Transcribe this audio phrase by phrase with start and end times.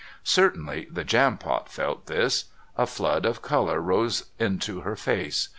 [0.23, 5.49] Certainly the Jampot felt this; a flood of colour rose into her face.